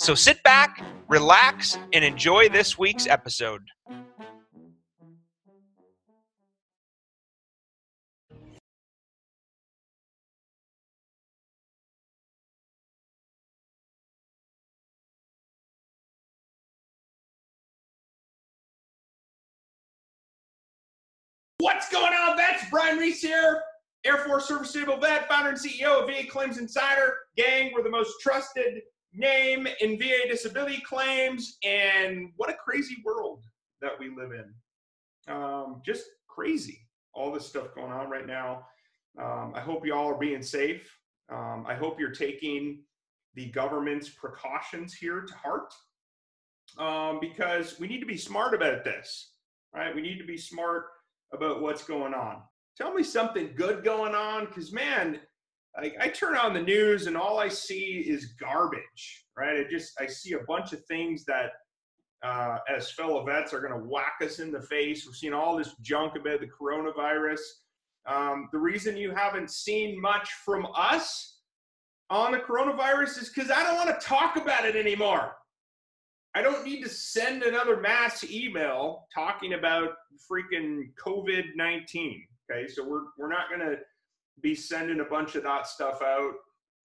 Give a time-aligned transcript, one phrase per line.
[0.00, 3.60] So sit back, relax, and enjoy this week's episode.
[21.58, 22.64] What's going on, vets?
[22.70, 23.60] Brian Reese here,
[24.06, 27.18] Air Force Service Disabled Vet, founder and CEO of VA Claims Insider.
[27.36, 28.80] Gang, we're the most trusted
[29.12, 33.42] name in VA disability claims, and what a crazy world
[33.80, 35.34] that we live in.
[35.34, 36.80] Um, just crazy,
[37.12, 38.66] all this stuff going on right now.
[39.20, 40.88] Um, I hope you all are being safe.
[41.32, 42.82] Um, I hope you're taking
[43.34, 45.72] the government's precautions here to heart
[46.78, 49.32] um, because we need to be smart about this,
[49.74, 49.94] right?
[49.94, 50.86] We need to be smart
[51.32, 52.42] about what's going on.
[52.76, 55.20] Tell me something good going on because, man,
[55.76, 59.64] I, I turn on the news and all I see is garbage, right?
[59.64, 61.52] I just I see a bunch of things that,
[62.22, 65.06] uh, as fellow vets, are going to whack us in the face.
[65.06, 67.40] We're seeing all this junk about the coronavirus.
[68.06, 71.38] Um, the reason you haven't seen much from us
[72.08, 75.32] on the coronavirus is because I don't want to talk about it anymore.
[76.34, 79.90] I don't need to send another mass email talking about
[80.30, 82.26] freaking COVID 19.
[82.50, 83.78] Okay, so we're, we're not going to
[84.42, 86.34] be sending a bunch of that stuff out.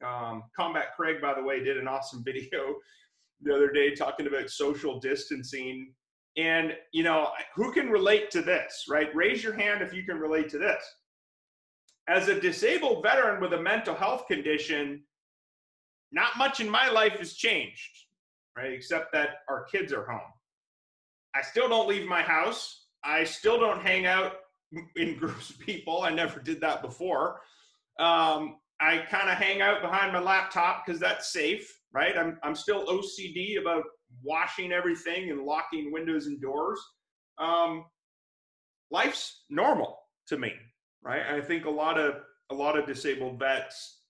[0.06, 2.76] Um, Combat Craig, by the way, did an awesome video
[3.42, 5.94] the other day talking about social distancing.
[6.38, 9.14] And, you know, who can relate to this, right?
[9.16, 10.84] Raise your hand if you can relate to this.
[12.08, 15.02] As a disabled veteran with a mental health condition,
[16.12, 17.90] not much in my life has changed,
[18.58, 18.74] right?
[18.74, 20.32] Except that our kids are home.
[21.36, 22.86] I still don't leave my house.
[23.04, 24.34] I still don't hang out
[24.96, 26.02] in groups of people.
[26.04, 27.42] I never did that before.
[28.00, 32.18] Um, I kind of hang out behind my laptop because that's safe, right?
[32.18, 33.84] I'm, I'm still OCD about
[34.24, 36.80] washing everything and locking windows and doors.
[37.38, 37.86] Um,
[38.92, 39.98] life's normal
[40.28, 40.54] to me,
[41.04, 41.24] right?
[41.26, 42.16] I think a lot of
[42.52, 44.02] a lot of disabled vets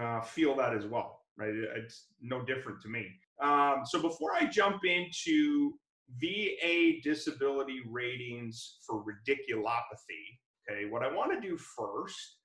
[0.00, 1.54] uh, feel that as well, right?
[1.76, 3.06] It's no different to me.
[3.42, 5.74] Um, so before I jump into
[6.20, 10.38] VA disability ratings for radiculopathy.
[10.70, 12.36] Okay, what I want to do first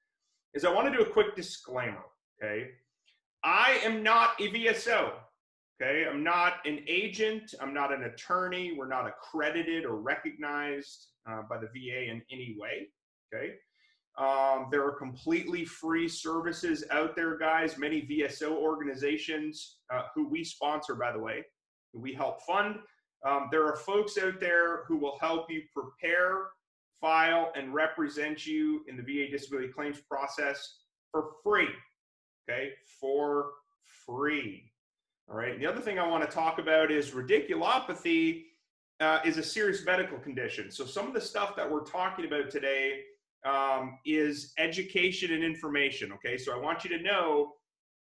[0.53, 2.03] is I want to do a quick disclaimer.
[2.41, 2.69] Okay,
[3.43, 5.11] I am not a VSO.
[5.79, 11.43] Okay, I'm not an agent, I'm not an attorney, we're not accredited or recognized uh,
[11.47, 12.87] by the VA in any way.
[13.31, 13.53] Okay,
[14.17, 17.77] um, there are completely free services out there, guys.
[17.77, 21.45] Many VSO organizations uh, who we sponsor, by the way,
[21.93, 22.77] we help fund
[23.25, 26.47] um, there are folks out there who will help you prepare,
[27.01, 30.79] file, and represent you in the VA disability claims process
[31.11, 31.69] for free.
[32.49, 33.51] Okay, for
[34.05, 34.71] free.
[35.29, 35.59] All right.
[35.59, 38.45] The other thing I want to talk about is radiculopathy
[39.01, 40.71] uh, is a serious medical condition.
[40.71, 43.01] So some of the stuff that we're talking about today
[43.45, 46.13] um, is education and information.
[46.13, 46.37] Okay.
[46.37, 47.53] So I want you to know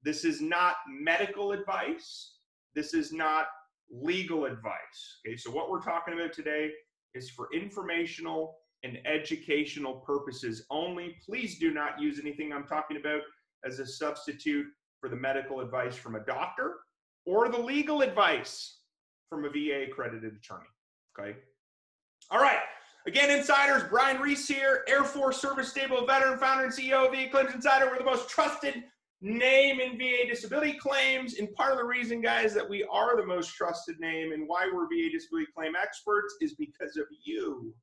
[0.03, 2.35] this is not medical advice.
[2.75, 3.47] This is not
[3.89, 5.19] legal advice.
[5.25, 6.71] Okay, so what we're talking about today
[7.13, 11.15] is for informational and educational purposes only.
[11.25, 13.21] Please do not use anything I'm talking about
[13.65, 14.67] as a substitute
[14.99, 16.75] for the medical advice from a doctor
[17.25, 18.79] or the legal advice
[19.29, 20.67] from a VA accredited attorney.
[21.17, 21.37] Okay.
[22.29, 22.59] All right.
[23.05, 27.27] Again, insiders, Brian Reese here, Air Force Service Stable veteran, founder and CEO of the
[27.27, 27.85] Claims Insider.
[27.85, 28.83] We're the most trusted
[29.21, 31.39] name in VA disability claims.
[31.39, 34.69] And part of the reason, guys, that we are the most trusted name and why
[34.71, 37.73] we're VA disability claim experts is because of you.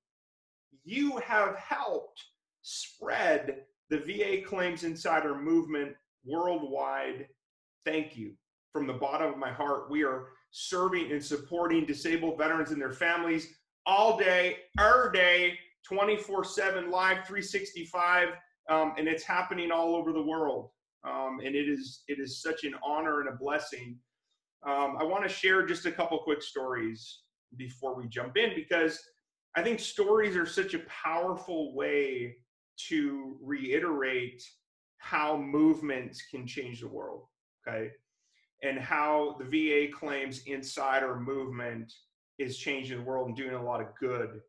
[0.84, 2.22] You have helped
[2.62, 5.94] spread the VA Claims Insider movement
[6.24, 7.26] worldwide.
[7.84, 8.32] Thank you.
[8.72, 12.92] From the bottom of my heart, we are serving and supporting disabled veterans and their
[12.92, 13.54] families
[13.86, 18.28] all day, every day, 24 7, live 365.
[18.70, 20.70] Um, and it's happening all over the world
[21.04, 23.98] um, and it is it is such an honor and a blessing.
[24.66, 27.20] Um, I want to share just a couple quick stories
[27.56, 28.98] before we jump in because
[29.56, 32.36] I think stories are such a powerful way
[32.88, 34.42] to reiterate
[34.98, 37.26] how movements can change the world.
[37.66, 37.90] Okay.
[38.62, 41.92] and how the VA claims insider movement
[42.38, 44.40] is changing the world and doing a lot of good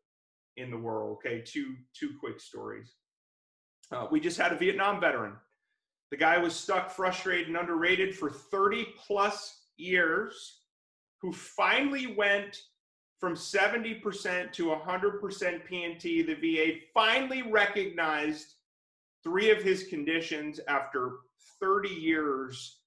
[0.56, 1.18] in the world.
[1.18, 2.94] Okay, two two quick stories.
[3.92, 5.34] Uh, we just had a Vietnam veteran.
[6.10, 10.60] The guy was stuck, frustrated, and underrated for 30 plus years,
[11.20, 12.56] who finally went
[13.18, 16.22] from 70% to 100% P&T.
[16.22, 18.54] The VA finally recognized
[19.24, 21.12] three of his conditions after
[21.60, 22.80] 30 years.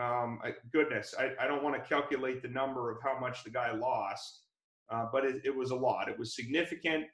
[0.00, 0.40] Um,
[0.72, 4.44] goodness, I, I don't want to calculate the number of how much the guy lost,
[4.90, 6.08] uh, but it, it was a lot.
[6.08, 7.04] It was significant.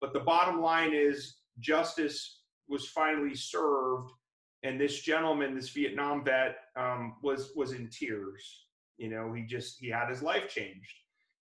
[0.00, 4.12] But the bottom line is justice was finally served,
[4.62, 8.66] and this gentleman, this Vietnam vet, um, was was in tears.
[8.96, 10.94] You know, he just he had his life changed,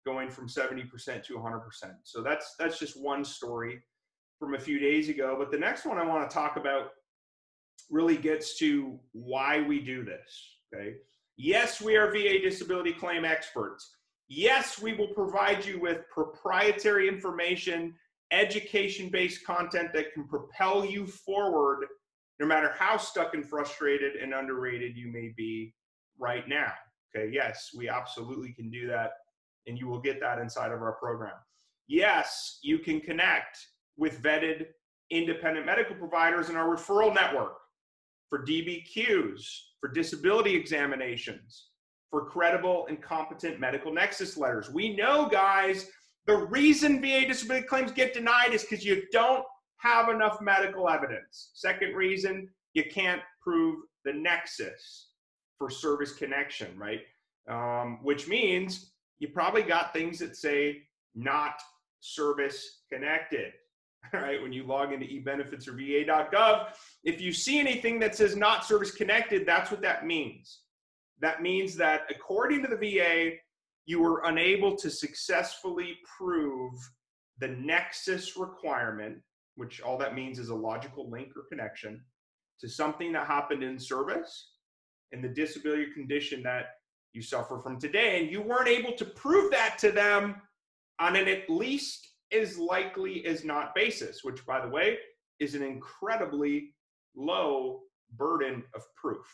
[0.05, 1.61] going from 70% to 100%.
[2.05, 3.81] So that's that's just one story
[4.39, 5.37] from a few days ago.
[5.39, 6.91] But the next one I want to talk about
[7.91, 10.59] really gets to why we do this.
[10.75, 10.97] Okay.
[11.39, 13.97] Yes, we are VA disability claim experts.
[14.29, 17.95] Yes, we will provide you with proprietary information,
[18.33, 21.87] education based content that can propel you forward
[22.39, 25.75] no matter how stuck and frustrated and underrated you may be
[26.19, 26.73] right now.
[27.15, 27.31] Okay.
[27.33, 29.13] Yes, we absolutely can do that.
[29.67, 31.35] And you will get that inside of our program.
[31.89, 33.59] Yes, you can connect
[33.97, 34.67] with vetted
[35.11, 37.57] independent medical providers in our referral network
[38.29, 39.43] for DBQs,
[39.81, 41.69] for disability examinations,
[42.11, 44.71] for credible and competent medical nexus letters.
[44.71, 45.89] We know, guys,
[46.27, 49.45] the reason VA disability claims get denied is because you don't
[49.79, 51.51] have enough medical evidence.
[51.55, 55.09] Second reason, you can't prove the nexus
[55.59, 57.01] for service connection, right?
[57.49, 60.83] Um, which means you probably got things that say
[61.15, 61.61] not
[62.01, 63.53] service connected.
[64.13, 64.41] right?
[64.41, 66.69] When you log into ebenefits or va.gov,
[67.05, 70.61] if you see anything that says not service connected, that's what that means.
[71.21, 73.37] That means that according to the VA,
[73.87, 76.73] you were unable to successfully prove
[77.39, 79.19] the nexus requirement,
[79.57, 82.01] which all that means is a logical link or connection
[82.61, 84.53] to something that happened in service
[85.13, 86.67] and the disability condition that
[87.13, 88.21] you suffer from today.
[88.21, 90.37] And you weren't able to prove that to them
[91.01, 94.99] on an at least as likely as not basis, which, by the way,
[95.39, 96.75] is an incredibly
[97.15, 97.81] low
[98.17, 99.27] burden of proof.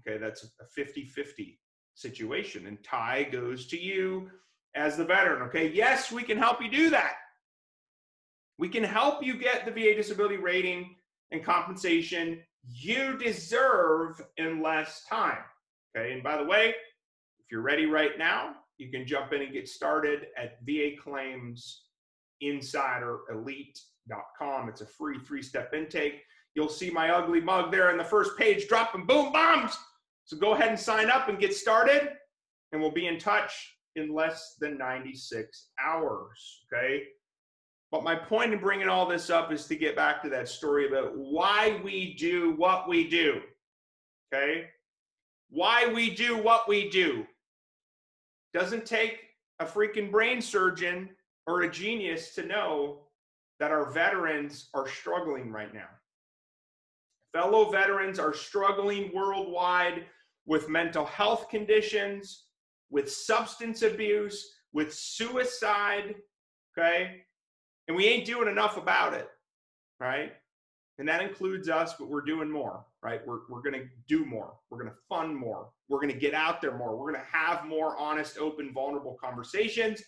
[0.00, 1.58] Okay, that's a 50 50
[1.94, 2.66] situation.
[2.66, 4.30] And tie goes to you
[4.74, 5.42] as the veteran.
[5.42, 7.14] Okay, yes, we can help you do that.
[8.58, 10.96] We can help you get the VA disability rating
[11.30, 15.38] and compensation you deserve in less time.
[15.96, 16.74] Okay, and by the way,
[17.38, 21.82] if you're ready right now, you can jump in and get started at VA Claims
[22.42, 24.68] insiderelite.com.
[24.68, 26.22] It's a free three step intake.
[26.54, 29.76] You'll see my ugly mug there on the first page dropping boom bombs.
[30.24, 32.10] So go ahead and sign up and get started,
[32.72, 36.64] and we'll be in touch in less than 96 hours.
[36.72, 37.04] Okay.
[37.92, 40.88] But my point in bringing all this up is to get back to that story
[40.88, 43.40] about why we do what we do.
[44.32, 44.66] Okay.
[45.50, 47.26] Why we do what we do.
[48.52, 49.20] Doesn't take
[49.60, 51.10] a freaking brain surgeon
[51.46, 53.02] or a genius to know
[53.60, 55.88] that our veterans are struggling right now.
[57.32, 60.06] Fellow veterans are struggling worldwide
[60.46, 62.44] with mental health conditions,
[62.90, 66.14] with substance abuse, with suicide,
[66.76, 67.22] okay?
[67.88, 69.28] And we ain't doing enough about it,
[70.00, 70.32] right?
[70.98, 73.20] And that includes us, but we're doing more, right?
[73.26, 74.54] We're, we're going to do more.
[74.70, 75.68] We're going to fund more.
[75.88, 76.96] We're going to get out there more.
[76.96, 80.02] We're going to have more honest, open, vulnerable conversations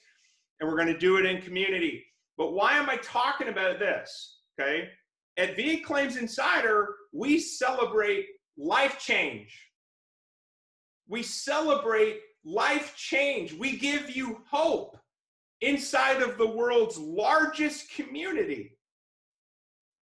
[0.61, 2.05] and we're going to do it in community.
[2.37, 4.41] But why am I talking about this?
[4.61, 4.89] Okay.
[5.37, 9.57] At VA Claims Insider, we celebrate life change.
[11.09, 13.53] We celebrate life change.
[13.53, 14.97] We give you hope
[15.61, 18.79] inside of the world's largest community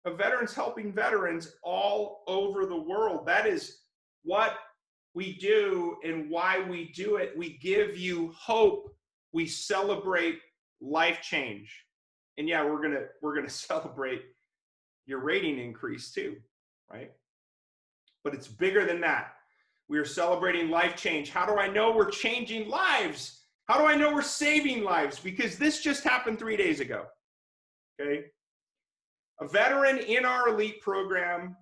[0.06, 3.26] of veterans helping veterans all over the world.
[3.26, 3.80] That is
[4.24, 4.58] what
[5.14, 7.34] we do and why we do it.
[7.36, 8.96] We give you hope
[9.34, 10.40] we celebrate
[10.82, 11.84] life change.
[12.38, 14.24] And yeah, we're gonna we're gonna celebrate
[15.06, 16.36] your rating increase too,
[16.92, 17.12] right?
[18.24, 19.34] But it's bigger than that.
[19.90, 21.30] We are celebrating life change.
[21.30, 23.42] How do I know we're changing lives?
[23.68, 25.20] How do I know we're saving lives?
[25.20, 27.06] Because this just happened three days ago.
[28.00, 28.26] Okay.
[29.42, 31.56] A veteran in our elite program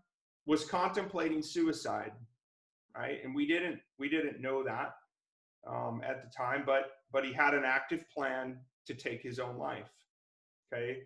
[0.45, 2.11] was contemplating suicide,
[2.95, 3.19] right?
[3.23, 4.93] And we didn't we didn't know that
[5.67, 8.57] um, at the time, but but he had an active plan
[8.87, 9.89] to take his own life.
[10.73, 10.99] Okay.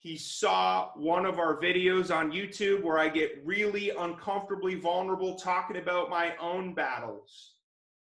[0.00, 5.78] He saw one of our videos on YouTube where I get really uncomfortably vulnerable talking
[5.78, 7.54] about my own battles.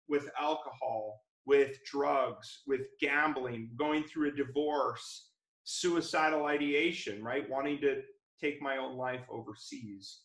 [0.08, 5.30] with alcohol, with drugs, with gambling, going through a divorce,
[5.64, 7.48] suicidal ideation, right?
[7.48, 8.02] Wanting to
[8.38, 10.20] take my own life overseas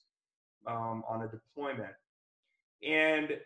[0.68, 1.94] um, on a deployment.
[2.86, 3.38] And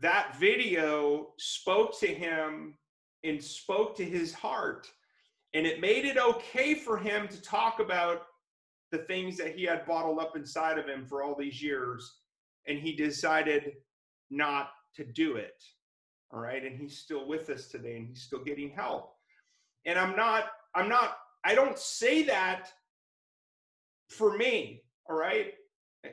[0.00, 2.78] that video spoke to him
[3.22, 4.88] and spoke to his heart.
[5.52, 8.22] And it made it okay for him to talk about
[8.92, 12.18] the things that he had bottled up inside of him for all these years.
[12.66, 13.72] And he decided
[14.30, 15.62] not to do it.
[16.32, 16.64] All right.
[16.64, 19.12] And he's still with us today and he's still getting help.
[19.84, 22.68] And I'm not, I'm not, I don't say that
[24.08, 24.82] for me.
[25.08, 25.54] All right.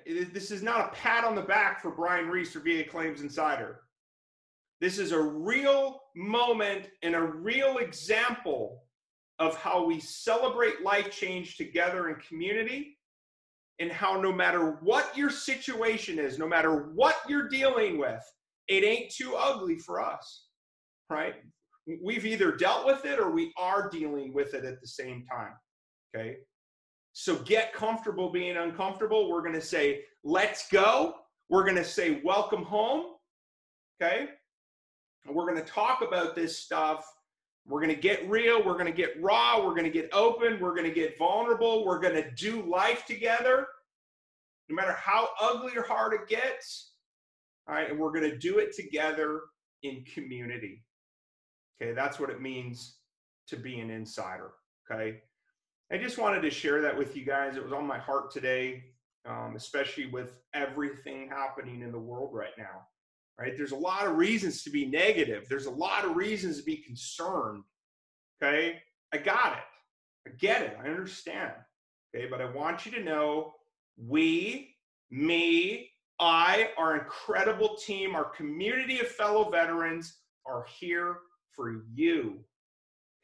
[0.05, 3.81] This is not a pat on the back for Brian Reese or VA Claims Insider.
[4.79, 8.83] This is a real moment and a real example
[9.39, 12.97] of how we celebrate life change together in community
[13.79, 18.21] and how no matter what your situation is, no matter what you're dealing with,
[18.67, 20.47] it ain't too ugly for us,
[21.09, 21.35] right?
[22.01, 25.53] We've either dealt with it or we are dealing with it at the same time,
[26.15, 26.37] okay?
[27.11, 29.29] So get comfortable being uncomfortable.
[29.29, 31.15] We're going to say, let's go.
[31.49, 33.17] We're going to say, welcome home.
[34.01, 34.29] Okay.
[35.25, 37.05] And we're going to talk about this stuff.
[37.67, 38.63] We're going to get real.
[38.63, 39.63] We're going to get raw.
[39.63, 40.59] We're going to get open.
[40.59, 41.85] We're going to get vulnerable.
[41.85, 43.67] We're going to do life together,
[44.69, 46.92] no matter how ugly or hard it gets.
[47.67, 47.89] All right.
[47.89, 49.41] And we're going to do it together
[49.83, 50.83] in community.
[51.81, 51.93] Okay.
[51.93, 52.97] That's what it means
[53.47, 54.51] to be an insider.
[54.91, 55.21] Okay.
[55.91, 57.55] I just wanted to share that with you guys.
[57.55, 58.83] It was on my heart today,
[59.27, 62.87] um, especially with everything happening in the world right now.
[63.39, 63.57] Right?
[63.57, 65.47] There's a lot of reasons to be negative.
[65.49, 67.63] There's a lot of reasons to be concerned.
[68.41, 68.81] Okay,
[69.13, 70.29] I got it.
[70.29, 70.77] I get it.
[70.83, 71.53] I understand.
[72.15, 73.53] Okay, but I want you to know
[73.97, 74.75] we,
[75.09, 75.89] me,
[76.19, 81.17] I, our incredible team, our community of fellow veterans are here
[81.55, 82.39] for you.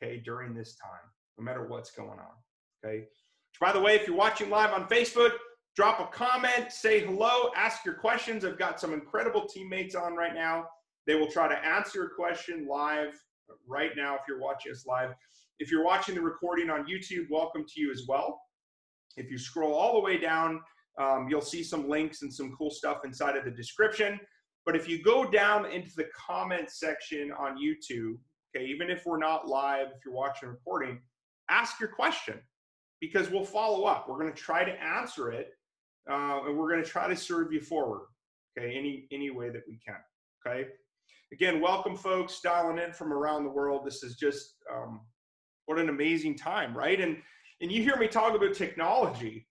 [0.02, 1.02] Okay, during this time,
[1.38, 2.36] no matter what's going on.
[2.84, 3.00] Okay.
[3.00, 5.32] Which, by the way, if you're watching live on Facebook,
[5.76, 8.46] drop a comment, say hello, ask your questions.
[8.46, 10.66] I've got some incredible teammates on right now.
[11.08, 13.14] They will try to answer your question live
[13.50, 15.14] uh, right now if you're watching us live.
[15.60, 18.40] If you're watching the recording on YouTube, welcome to you as well.
[19.18, 20.62] If you scroll all the way down,
[21.00, 24.20] um, you'll see some links and some cool stuff inside of the description.
[24.66, 28.16] But if you go down into the comment section on YouTube,
[28.56, 31.00] okay, even if we're not live, if you're watching recording,
[31.50, 32.40] ask your question
[33.00, 34.08] because we'll follow up.
[34.08, 35.52] We're going to try to answer it,
[36.12, 38.08] uh, and we're going to try to serve you forward,
[38.58, 39.98] okay, any any way that we can,
[40.46, 40.68] okay.
[41.32, 43.86] Again, welcome folks dialing in from around the world.
[43.86, 45.02] This is just um,
[45.68, 47.00] what an amazing time, right?
[47.00, 47.18] And
[47.62, 49.48] and you hear me talk about technology.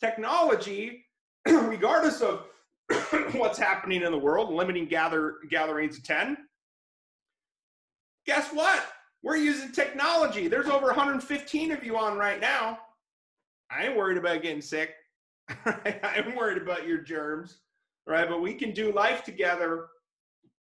[0.00, 1.06] Technology,
[1.46, 2.46] regardless of
[3.32, 6.36] what's happening in the world, limiting gather gatherings to ten.
[8.26, 8.84] Guess what?
[9.22, 10.48] We're using technology.
[10.48, 12.78] There's over 115 of you on right now.
[13.70, 14.90] I ain't worried about getting sick.
[15.64, 17.58] I'm worried about your germs,
[18.06, 18.28] right?
[18.28, 19.86] But we can do life together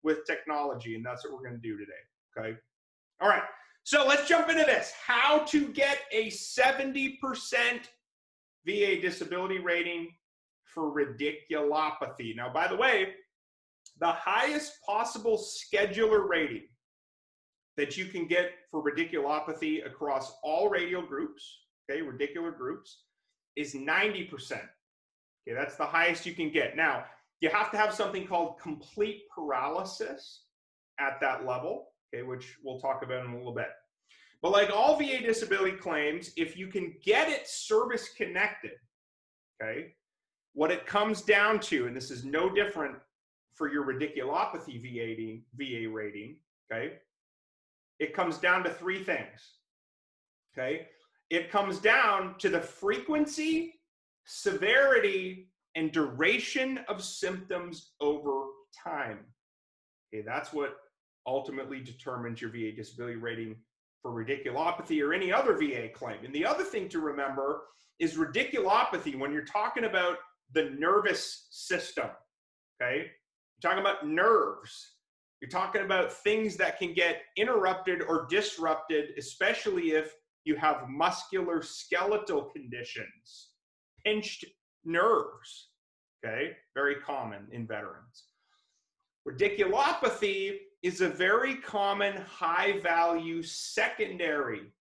[0.04, 1.92] with technology, and that's what we're going to do today.
[2.38, 2.58] Okay.
[3.22, 3.44] All right.
[3.84, 4.94] So let's jump into this.
[5.06, 7.18] How to get a 70%
[8.66, 10.10] VA disability rating
[10.66, 12.36] for radiculopathy.
[12.36, 13.14] Now, by the way,
[14.00, 16.68] the highest possible schedular rating
[17.78, 23.04] that you can get for radiculopathy across all radial groups okay, radicular groups,
[23.56, 24.32] is 90%.
[24.32, 24.62] Okay,
[25.54, 26.76] that's the highest you can get.
[26.76, 27.06] Now,
[27.42, 30.44] you have to have something called complete paralysis
[31.00, 33.70] at that level, okay, which we'll talk about in a little bit.
[34.44, 38.74] But like all VA disability claims, if you can get it service connected,
[39.60, 39.94] okay,
[40.52, 42.98] what it comes down to, and this is no different
[43.54, 46.36] for your radiculopathy VA, VA rating,
[46.70, 46.96] okay,
[48.00, 49.60] it comes down to three things,
[50.54, 50.88] okay?
[51.30, 53.80] It comes down to the frequency,
[54.26, 58.48] severity, and duration of symptoms over
[58.84, 59.20] time.
[60.14, 60.76] Okay, that's what
[61.26, 63.56] ultimately determines your VA disability rating
[64.04, 66.24] for radiculopathy or any other VA claim.
[66.24, 67.62] And the other thing to remember
[68.00, 70.18] is radiculopathy when you're talking about
[70.54, 72.10] the nervous system.
[72.82, 74.92] Okay, you're talking about nerves.
[75.42, 80.14] You're talking about things that can get interrupted or disrupted, especially if
[80.46, 83.50] you have muscular skeletal conditions,
[84.06, 84.46] pinched
[84.86, 85.70] nerves,
[86.26, 86.52] okay?
[86.76, 88.26] Very common in veterans.
[89.28, 94.72] Radiculopathy is a very common high value secondary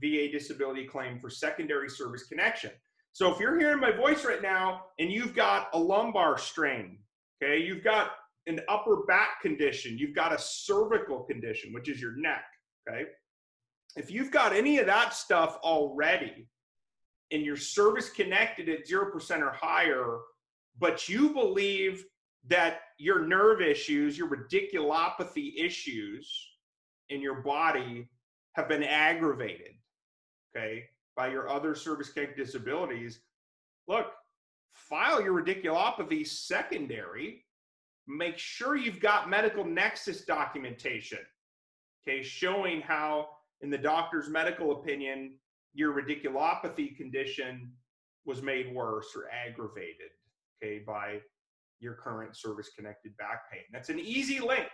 [0.00, 2.70] VA disability claim for secondary service connection.
[3.12, 6.98] So if you're hearing my voice right now and you've got a lumbar strain,
[7.42, 8.12] okay, you've got
[8.46, 12.44] an upper back condition, you've got a cervical condition, which is your neck,
[12.88, 13.04] okay?
[13.96, 16.48] If you've got any of that stuff already
[17.32, 20.18] and you're service connected at 0% or higher,
[20.78, 22.04] but you believe
[22.48, 26.50] that your nerve issues, your radiculopathy issues
[27.08, 28.08] in your body
[28.52, 29.72] have been aggravated,
[30.54, 30.84] okay,
[31.16, 33.22] by your other service connected disabilities,
[33.88, 34.12] look,
[34.72, 37.44] file your radiculopathy secondary.
[38.06, 41.18] Make sure you've got medical nexus documentation,
[42.06, 43.30] okay, showing how,
[43.62, 45.38] in the doctor's medical opinion,
[45.74, 47.72] your radiculopathy condition
[48.26, 50.12] was made worse or aggravated,
[50.62, 51.18] okay, by
[51.82, 53.62] your current service connected back pain.
[53.72, 54.66] That's an easy link.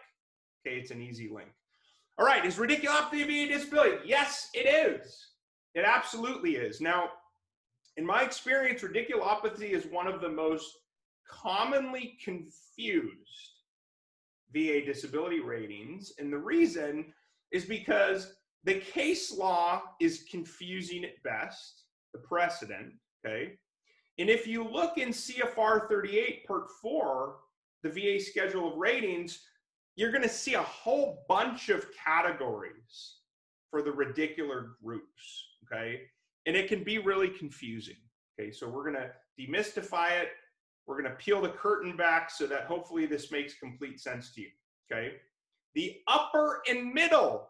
[0.67, 1.49] Okay, it's an easy link.
[2.19, 3.99] All right, is radiculopathy a disability?
[4.05, 5.17] Yes, it is.
[5.75, 6.81] It absolutely is.
[6.81, 7.11] Now,
[7.97, 10.71] in my experience, radiculopathy is one of the most
[11.31, 13.53] commonly confused
[14.53, 16.13] VA disability ratings.
[16.19, 17.13] And the reason
[17.53, 18.35] is because
[18.65, 22.93] the case law is confusing at best, the precedent,
[23.25, 23.53] okay?
[24.19, 27.37] And if you look in CFR 38, Part 4,
[27.83, 29.41] the VA schedule of ratings,
[29.95, 33.17] you're going to see a whole bunch of categories
[33.71, 35.47] for the radicular groups.
[35.65, 36.03] Okay.
[36.47, 37.97] And it can be really confusing.
[38.39, 38.51] Okay.
[38.51, 39.11] So we're going to
[39.41, 40.31] demystify it.
[40.87, 44.41] We're going to peel the curtain back so that hopefully this makes complete sense to
[44.41, 44.49] you.
[44.91, 45.17] Okay.
[45.75, 47.49] The upper and middle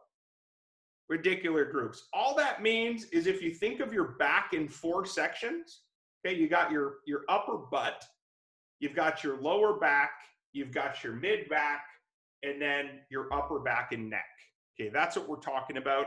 [1.10, 2.08] radicular groups.
[2.12, 5.80] All that means is if you think of your back in four sections,
[6.26, 8.04] Okay, you got your, your upper butt,
[8.80, 10.10] you've got your lower back,
[10.52, 11.82] you've got your mid back,
[12.42, 14.24] and then your upper back and neck.
[14.80, 16.06] Okay, that's what we're talking about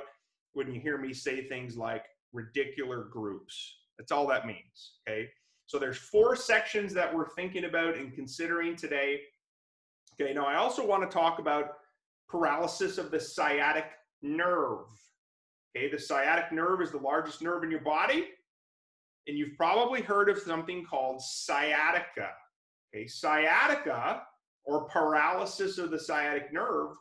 [0.53, 2.03] when you hear me say things like
[2.35, 3.77] radicular groups.
[3.97, 4.93] That's all that means.
[5.07, 5.29] Okay,
[5.65, 9.21] so there's four sections that we're thinking about and considering today.
[10.19, 11.73] Okay, now I also want to talk about
[12.27, 13.85] paralysis of the sciatic
[14.21, 14.87] nerve.
[15.75, 18.25] Okay, the sciatic nerve is the largest nerve in your body
[19.27, 22.29] and you've probably heard of something called sciatica.
[22.93, 24.23] Okay, sciatica
[24.65, 26.95] or paralysis of the sciatic nerve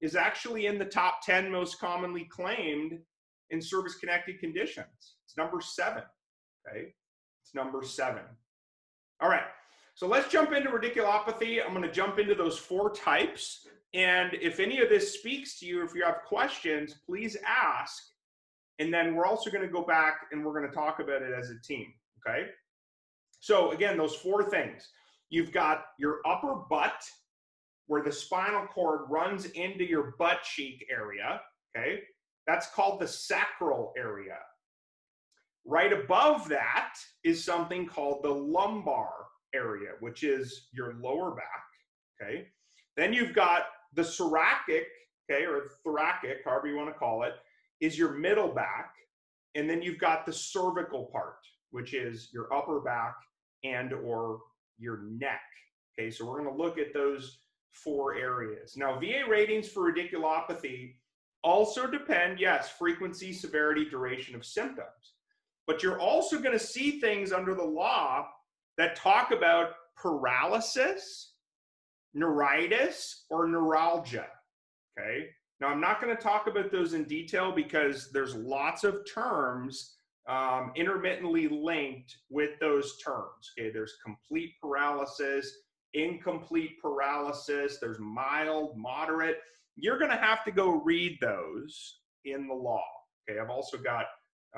[0.00, 2.98] is actually in the top 10 most commonly claimed
[3.50, 5.16] in service connected conditions.
[5.24, 6.02] It's number seven.
[6.66, 6.94] Okay,
[7.42, 8.22] it's number seven.
[9.20, 9.44] All right,
[9.94, 11.64] so let's jump into radiculopathy.
[11.64, 13.66] I'm going to jump into those four types.
[13.94, 18.02] And if any of this speaks to you, if you have questions, please ask
[18.82, 21.32] and then we're also going to go back and we're going to talk about it
[21.32, 21.86] as a team.
[22.26, 22.48] Okay.
[23.38, 24.88] So, again, those four things
[25.30, 27.00] you've got your upper butt,
[27.86, 31.40] where the spinal cord runs into your butt cheek area.
[31.76, 32.00] Okay.
[32.48, 34.38] That's called the sacral area.
[35.64, 39.12] Right above that is something called the lumbar
[39.54, 41.64] area, which is your lower back.
[42.20, 42.48] Okay.
[42.96, 44.88] Then you've got the thoracic,
[45.30, 47.34] okay, or thoracic, however you want to call it,
[47.82, 48.94] is your middle back,
[49.56, 51.36] and then you've got the cervical part,
[51.72, 53.16] which is your upper back
[53.64, 54.38] and or
[54.78, 55.40] your neck.
[55.98, 57.40] Okay, so we're going to look at those
[57.72, 58.76] four areas.
[58.76, 60.94] Now, VA ratings for radiculopathy
[61.42, 65.14] also depend, yes, frequency, severity, duration of symptoms.
[65.66, 68.28] But you're also going to see things under the law
[68.78, 71.34] that talk about paralysis,
[72.14, 74.26] neuritis, or neuralgia.
[74.98, 75.26] Okay,
[75.62, 79.94] now, I'm not going to talk about those in detail because there's lots of terms
[80.28, 83.52] um, intermittently linked with those terms.
[83.56, 85.52] Okay, there's complete paralysis,
[85.94, 89.36] incomplete paralysis, there's mild, moderate.
[89.76, 92.82] You're going to have to go read those in the law.
[93.30, 94.06] Okay, I've also got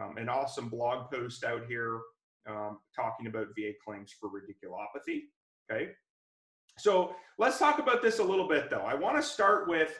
[0.01, 2.01] um, an awesome blog post out here
[2.49, 5.25] um, talking about VA claims for radiculopathy.
[5.71, 5.91] Okay,
[6.79, 8.87] so let's talk about this a little bit though.
[8.87, 9.99] I want to start with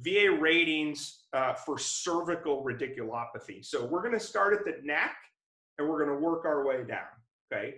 [0.00, 3.64] VA ratings uh, for cervical radiculopathy.
[3.64, 5.16] So we're going to start at the neck
[5.78, 7.06] and we're going to work our way down.
[7.52, 7.76] Okay.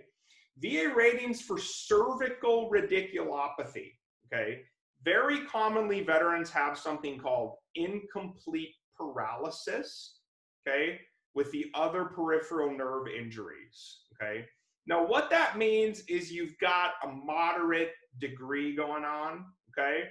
[0.57, 3.93] VA ratings for cervical radiculopathy.
[4.31, 4.61] Okay.
[5.03, 10.19] Very commonly, veterans have something called incomplete paralysis.
[10.67, 10.99] Okay.
[11.35, 13.99] With the other peripheral nerve injuries.
[14.21, 14.45] Okay.
[14.87, 19.45] Now, what that means is you've got a moderate degree going on.
[19.77, 20.03] Okay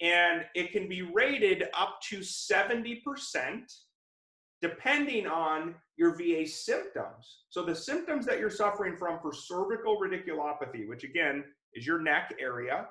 [0.00, 3.02] and it can be rated up to 70%
[4.62, 7.44] depending on your VA symptoms.
[7.50, 12.34] So the symptoms that you're suffering from for cervical radiculopathy, which again is your neck
[12.40, 12.86] area,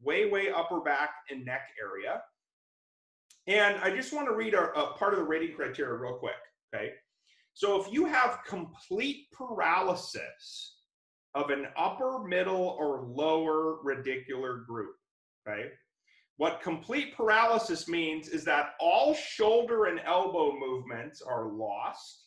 [0.00, 2.22] way, way upper back and neck area.
[3.48, 6.34] And I just want to read a, a part of the rating criteria real quick,
[6.72, 6.92] okay?
[7.54, 10.76] So if you have complete paralysis
[11.34, 14.94] of an upper, middle, or lower radicular group,
[15.48, 15.70] Okay.
[16.38, 22.26] What complete paralysis means is that all shoulder and elbow movements are lost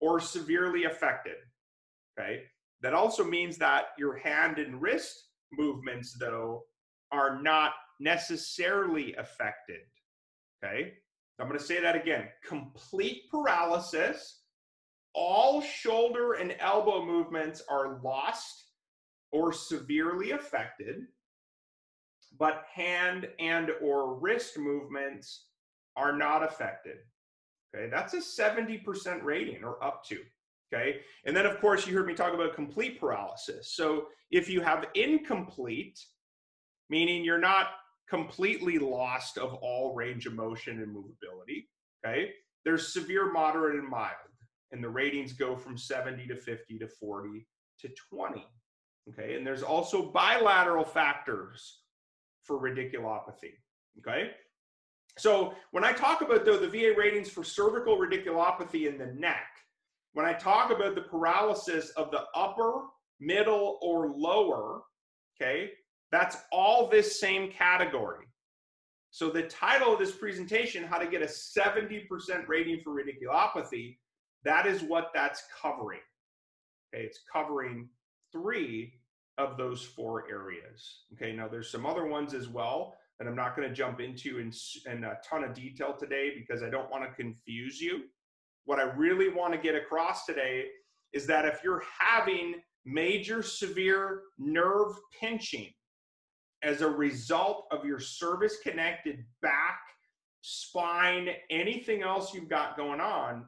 [0.00, 1.36] or severely affected.
[2.18, 2.40] Okay.
[2.80, 6.62] That also means that your hand and wrist movements, though,
[7.12, 9.80] are not necessarily affected.
[10.62, 10.94] Okay.
[11.38, 14.40] I'm going to say that again complete paralysis,
[15.14, 18.64] all shoulder and elbow movements are lost
[19.32, 21.02] or severely affected,
[22.38, 25.46] but hand and or wrist movements
[25.96, 26.98] are not affected.
[27.74, 30.20] Okay, that's a 70% rating or up to.
[30.72, 33.74] Okay, and then of course you heard me talk about complete paralysis.
[33.74, 35.98] So if you have incomplete,
[36.90, 37.68] meaning you're not
[38.08, 41.66] completely lost of all range of motion and movability.
[42.04, 42.30] Okay.
[42.64, 44.12] There's severe, moderate, and mild.
[44.72, 47.46] And the ratings go from 70 to 50 to 40
[47.80, 48.46] to 20.
[49.10, 49.34] Okay.
[49.34, 51.80] And there's also bilateral factors
[52.44, 53.54] for radiculopathy.
[53.98, 54.30] Okay.
[55.18, 59.46] So when I talk about though the VA ratings for cervical radiculopathy in the neck,
[60.12, 62.84] when I talk about the paralysis of the upper,
[63.20, 64.82] middle, or lower,
[65.40, 65.70] okay,
[66.10, 68.26] that's all this same category.
[69.10, 72.06] So the title of this presentation, how to get a 70%
[72.48, 73.98] rating for radiculopathy,
[74.44, 76.00] that is what that's covering.
[76.92, 77.88] Okay, it's covering
[78.32, 78.94] three
[79.38, 81.04] of those four areas.
[81.14, 84.38] Okay, now there's some other ones as well that I'm not going to jump into
[84.38, 84.52] in,
[84.90, 88.02] in a ton of detail today because I don't want to confuse you.
[88.64, 90.66] What I really want to get across today
[91.12, 95.70] is that if you're having major severe nerve pinching,
[96.64, 99.80] as a result of your service connected back,
[100.40, 103.44] spine, anything else you've got going on,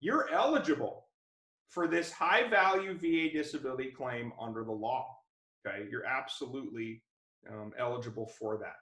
[0.00, 1.06] you're eligible
[1.68, 5.08] for this high value VA disability claim under the law.
[5.66, 7.02] Okay, you're absolutely
[7.50, 8.76] um, eligible for that.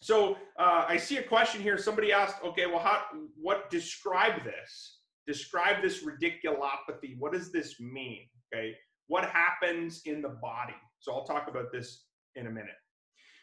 [0.00, 1.78] So uh, I see a question here.
[1.78, 3.02] Somebody asked, okay, well, how,
[3.40, 4.98] what describe this?
[5.26, 7.16] Describe this radiculopathy.
[7.18, 8.26] What does this mean?
[8.52, 8.74] Okay,
[9.06, 10.74] what happens in the body?
[10.98, 12.04] So I'll talk about this
[12.36, 12.74] in a minute.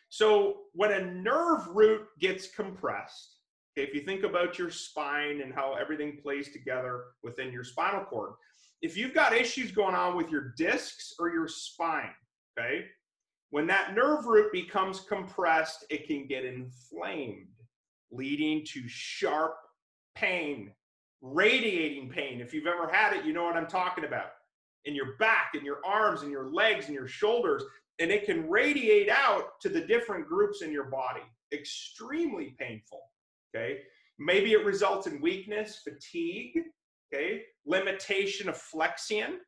[0.09, 3.37] So when a nerve root gets compressed,
[3.77, 8.03] okay, if you think about your spine and how everything plays together within your spinal
[8.03, 8.33] cord,
[8.81, 12.09] if you've got issues going on with your discs or your spine,
[12.57, 12.85] okay,
[13.49, 17.47] when that nerve root becomes compressed, it can get inflamed,
[18.11, 19.55] leading to sharp
[20.15, 20.71] pain,
[21.21, 22.41] radiating pain.
[22.41, 24.31] If you've ever had it, you know what I'm talking about.
[24.85, 27.63] In your back, in your arms, in your legs, in your shoulders,
[27.99, 31.21] and it can radiate out to the different groups in your body.
[31.53, 33.01] Extremely painful.
[33.53, 33.81] Okay.
[34.17, 36.59] Maybe it results in weakness, fatigue,
[37.13, 39.39] okay, limitation of flexion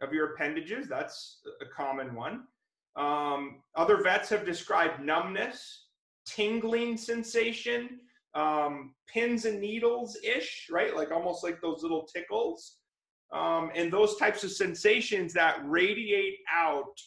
[0.00, 0.88] of your appendages.
[0.88, 2.44] That's a common one.
[2.96, 5.86] Um, other vets have described numbness,
[6.26, 8.00] tingling sensation,
[8.34, 10.94] um, pins and needles ish, right?
[10.94, 12.76] Like almost like those little tickles.
[13.32, 16.98] Um, and those types of sensations that radiate out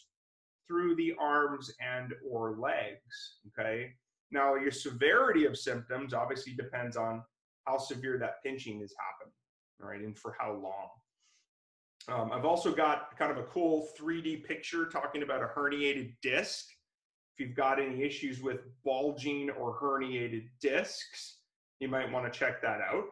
[0.68, 3.92] through the arms and or legs, okay?
[4.30, 7.22] Now, your severity of symptoms obviously depends on
[7.66, 9.34] how severe that pinching is happening,
[9.78, 10.88] right and for how long.
[12.08, 16.66] Um, I've also got kind of a cool 3D picture talking about a herniated disc.
[17.34, 21.38] If you've got any issues with bulging or herniated discs,
[21.80, 23.04] you might want to check that out.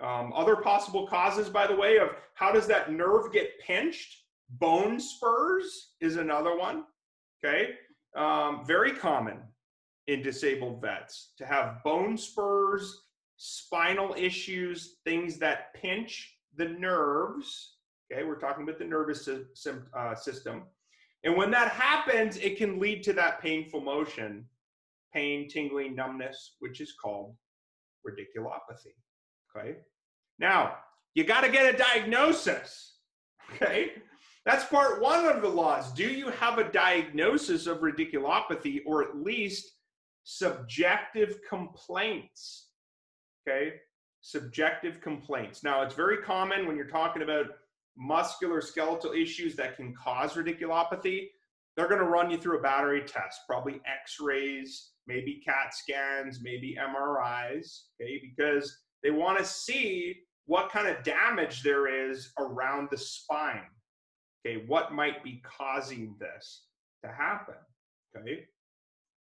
[0.00, 4.16] Um, other possible causes, by the way, of how does that nerve get pinched?
[4.50, 6.84] Bone spurs is another one.
[7.44, 7.70] Okay.
[8.16, 9.42] Um, very common
[10.06, 13.02] in disabled vets to have bone spurs,
[13.36, 17.77] spinal issues, things that pinch the nerves.
[18.12, 18.24] Okay.
[18.24, 20.62] We're talking about the nervous uh, system.
[21.24, 24.44] And when that happens, it can lead to that painful motion,
[25.12, 27.34] pain, tingling, numbness, which is called
[28.06, 28.94] radiculopathy.
[29.56, 29.78] Okay.
[30.38, 30.76] Now,
[31.14, 32.98] you got to get a diagnosis.
[33.54, 33.92] Okay.
[34.48, 35.92] That's part one of the laws.
[35.92, 39.72] Do you have a diagnosis of radiculopathy or at least
[40.24, 42.68] subjective complaints?
[43.46, 43.74] Okay,
[44.22, 45.62] subjective complaints.
[45.62, 47.46] Now, it's very common when you're talking about
[47.98, 51.26] muscular skeletal issues that can cause radiculopathy.
[51.76, 56.40] They're going to run you through a battery test, probably x rays, maybe CAT scans,
[56.42, 62.88] maybe MRIs, okay, because they want to see what kind of damage there is around
[62.90, 63.66] the spine
[64.46, 66.64] Okay, what might be causing this
[67.04, 67.54] to happen?
[68.16, 68.44] Okay,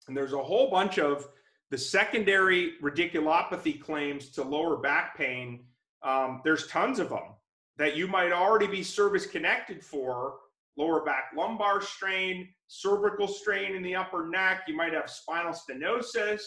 [0.08, 1.28] and there's a whole bunch of
[1.70, 5.66] the secondary radiculopathy claims to lower back pain.
[6.04, 7.34] Um, there's tons of them
[7.78, 10.36] that you might already be service connected for
[10.78, 14.62] lower back lumbar strain, cervical strain in the upper neck.
[14.68, 16.42] You might have spinal stenosis.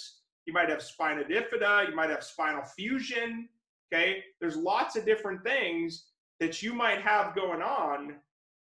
[0.47, 1.89] You might have spina bifida.
[1.89, 3.49] You might have spinal fusion.
[3.93, 4.23] Okay.
[4.41, 6.07] There's lots of different things
[6.39, 8.17] that you might have going on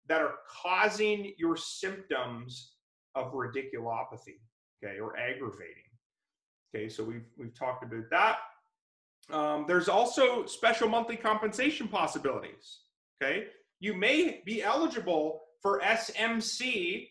[0.08, 2.74] that are causing your symptoms
[3.16, 4.40] of radiculopathy.
[4.84, 5.00] Okay.
[5.00, 5.84] Or aggravating.
[6.76, 6.90] Okay.
[6.90, 8.38] So we've, we've talked about that.
[9.30, 12.80] Um, there's also special monthly compensation possibilities.
[13.22, 13.48] Okay.
[13.80, 17.08] You may be eligible for SMC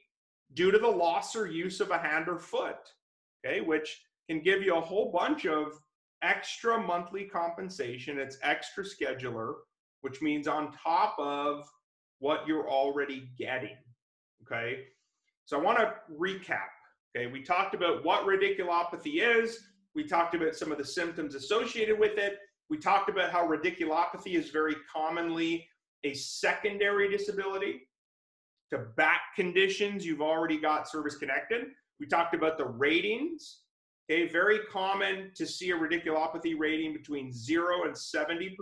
[0.54, 2.76] due to the loss or use of a hand or foot,
[3.44, 5.80] okay, which can give you a whole bunch of
[6.22, 8.18] extra monthly compensation.
[8.18, 9.54] It's extra schedular,
[10.02, 11.68] which means on top of
[12.18, 13.76] what you're already getting,
[14.42, 14.84] okay?
[15.46, 16.68] So I want to recap,
[17.16, 17.26] okay?
[17.26, 19.58] We talked about what radiculopathy is.
[19.94, 22.38] We talked about some of the symptoms associated with it.
[22.68, 25.66] We talked about how radiculopathy is very commonly
[26.04, 27.82] a secondary disability
[28.70, 31.66] to back conditions, you've already got service connected.
[31.98, 33.62] We talked about the ratings.
[34.10, 38.54] Okay, very common to see a radiculopathy rating between 0 and 70%.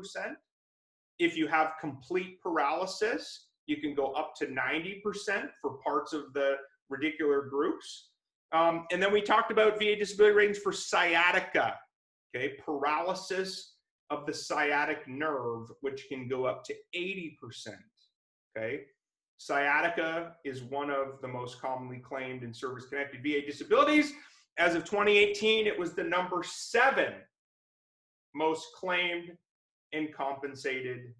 [1.18, 6.56] If you have complete paralysis, you can go up to 90% for parts of the
[6.92, 8.10] radicular groups.
[8.52, 11.74] Um, and then we talked about VA disability ratings for sciatica,
[12.34, 13.74] okay, paralysis
[14.11, 17.37] of the sciatic nerve, which can go up to 80%,
[18.56, 18.82] okay.
[19.37, 24.12] Sciatica is one of the most commonly claimed and service connected VA disabilities.
[24.58, 27.14] As of 2018, it was the number seven
[28.34, 29.37] most claimed
[29.92, 31.14] and compensated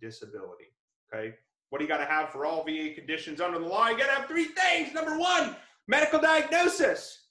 [0.00, 0.72] disability.
[1.12, 1.34] Okay.
[1.70, 3.88] What do you got to have for all VA conditions under the law?
[3.88, 4.94] You got to have three things.
[4.94, 5.56] Number one,
[5.88, 7.28] medical diagnosis.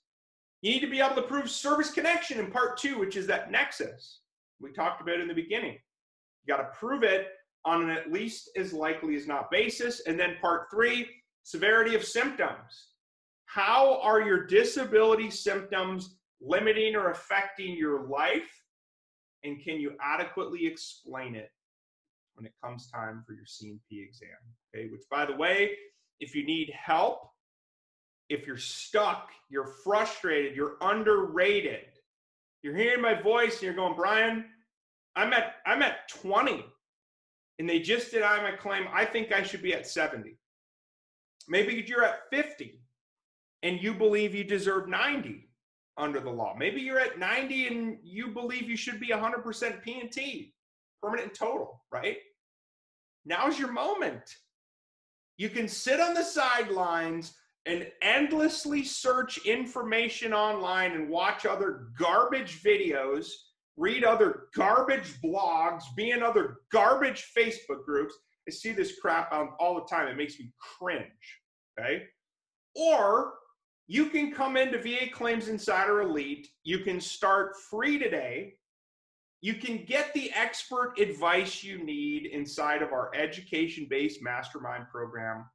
[0.61, 3.51] You need to be able to prove service connection in part two, which is that
[3.51, 4.19] nexus
[4.63, 5.73] we talked about in the beginning.
[5.73, 7.27] You got to prove it
[7.65, 10.01] on an at least as likely as not basis.
[10.07, 11.07] And then part three,
[11.43, 12.89] severity of symptoms.
[13.45, 18.49] How are your disability symptoms limiting or affecting your life?
[19.43, 21.51] And can you adequately explain it
[22.35, 24.29] when it comes time for your C&P exam?
[24.73, 25.71] Okay, which by the way,
[26.19, 27.19] if you need help,
[28.33, 31.85] if you're stuck, you're frustrated, you're underrated,
[32.63, 34.45] you're hearing my voice and you're going, Brian,
[35.15, 36.65] I'm at I'm at 20
[37.59, 40.37] and they just deny my claim, I think I should be at 70.
[41.47, 42.81] Maybe you're at 50
[43.61, 45.47] and you believe you deserve 90
[45.97, 46.55] under the law.
[46.57, 50.53] Maybe you're at 90 and you believe you should be 100% P&T,
[51.01, 52.17] permanent and total, right?
[53.25, 54.35] Now's your moment.
[55.37, 57.35] You can sit on the sidelines
[57.65, 63.27] and endlessly search information online and watch other garbage videos
[63.77, 68.13] read other garbage blogs, be in other garbage Facebook groups.
[68.47, 70.07] I see this crap all the time.
[70.07, 71.07] It makes me cringe.
[71.79, 72.03] Okay.
[72.75, 73.33] Or
[73.87, 76.47] you can come into VA Claims Insider Elite.
[76.63, 78.53] You can start free today.
[79.41, 85.45] You can get the expert advice you need inside of our education based mastermind program,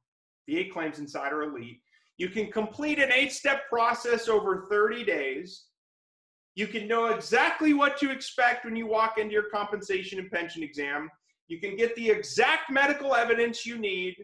[0.49, 1.81] VA Claims Insider Elite.
[2.19, 5.67] You can complete an eight step process over 30 days.
[6.53, 10.61] You can know exactly what to expect when you walk into your compensation and pension
[10.61, 11.09] exam.
[11.47, 14.17] You can get the exact medical evidence you need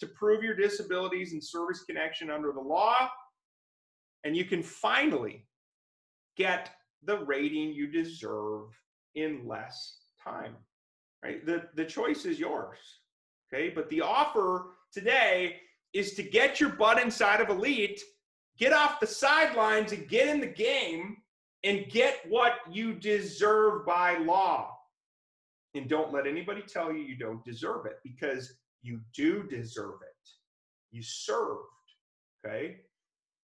[0.00, 3.08] to prove your disabilities and service connection under the law.
[4.24, 5.46] And you can finally
[6.36, 6.70] get
[7.04, 8.70] the rating you deserve
[9.14, 10.56] in less time.
[11.24, 11.46] Right?
[11.46, 12.78] The, the choice is yours.
[13.54, 13.70] Okay.
[13.72, 15.60] But the offer today
[15.94, 18.00] is to get your butt inside of Elite,
[18.58, 21.16] get off the sidelines and get in the game
[21.64, 24.74] and get what you deserve by law.
[25.74, 30.08] And don't let anybody tell you you don't deserve it because you do deserve it.
[30.90, 31.62] You served.
[32.44, 32.80] Okay.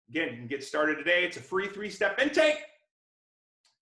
[0.10, 1.24] Again, you can get started today.
[1.24, 2.60] It's a free three step intake.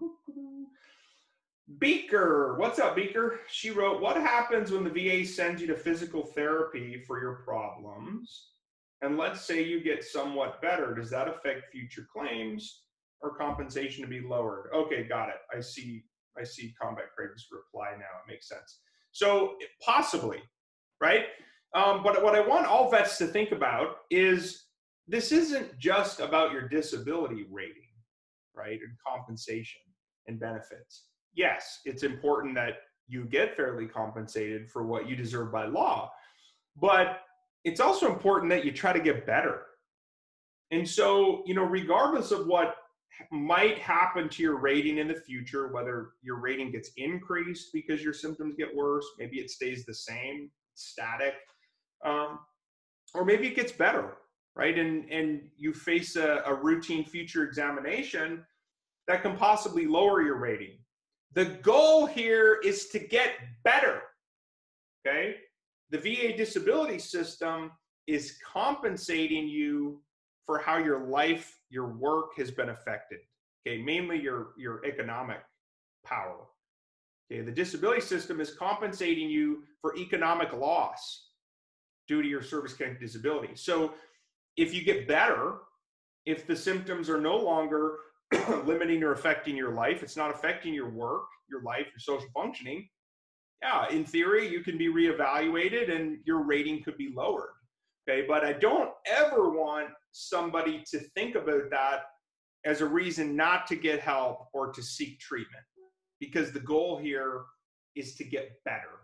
[1.79, 3.39] Beaker, what's up, Beaker?
[3.49, 8.49] She wrote, What happens when the VA sends you to physical therapy for your problems?
[9.01, 10.93] And let's say you get somewhat better.
[10.93, 12.81] Does that affect future claims
[13.21, 14.69] or compensation to be lowered?
[14.75, 15.37] Okay, got it.
[15.55, 16.03] I see.
[16.39, 18.05] I see Combat Craig's reply now.
[18.25, 18.79] It makes sense.
[19.11, 20.39] So possibly,
[21.01, 21.25] right?
[21.75, 24.65] Um, but what I want all vets to think about is
[25.07, 27.89] this isn't just about your disability rating,
[28.55, 29.81] right, and compensation
[30.27, 31.05] and benefits.
[31.33, 32.75] Yes, it's important that
[33.07, 36.11] you get fairly compensated for what you deserve by law,
[36.79, 37.21] but
[37.63, 39.61] it's also important that you try to get better.
[40.71, 42.75] And so, you know, regardless of what
[43.31, 48.13] might happen to your rating in the future, whether your rating gets increased because your
[48.13, 51.33] symptoms get worse, maybe it stays the same, static
[52.05, 52.39] um,
[53.13, 54.17] or maybe it gets better,
[54.55, 54.77] right?
[54.77, 58.45] And and you face a, a routine future examination
[59.07, 60.77] that can possibly lower your rating.
[61.33, 64.01] The goal here is to get better.
[65.05, 65.35] Okay,
[65.89, 67.71] the VA disability system
[68.07, 70.01] is compensating you
[70.49, 73.19] for how your life, your work has been affected.
[73.61, 75.37] Okay, mainly your your economic
[76.03, 76.47] power.
[77.31, 81.27] Okay, the disability system is compensating you for economic loss
[82.07, 83.53] due to your service connected disability.
[83.53, 83.93] So
[84.57, 85.57] if you get better,
[86.25, 87.97] if the symptoms are no longer
[88.65, 92.89] limiting or affecting your life, it's not affecting your work, your life, your social functioning,
[93.61, 97.53] yeah, in theory, you can be reevaluated and your rating could be lowered.
[98.09, 102.01] Okay, but I don't ever want somebody to think about that
[102.65, 105.63] as a reason not to get help or to seek treatment
[106.19, 107.43] because the goal here
[107.95, 108.99] is to get better.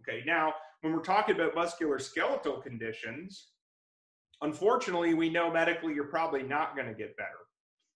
[0.00, 3.48] Okay, now when we're talking about musculoskeletal conditions,
[4.42, 7.30] unfortunately, we know medically you're probably not going to get better.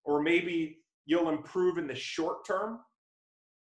[0.04, 2.80] Or maybe you'll improve in the short term,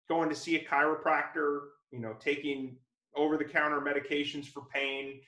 [0.09, 1.59] going to see a chiropractor,
[1.91, 2.77] you know, taking
[3.15, 5.21] over the counter medications for pain.